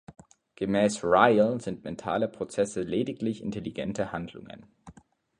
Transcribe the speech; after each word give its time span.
Gemäss 0.55 1.03
Ryle 1.03 1.59
sind 1.59 1.83
mentale 1.83 2.27
Prozesse 2.27 2.81
lediglich 2.81 3.39
intelligente 3.43 4.11
Handlungen. 4.11 4.65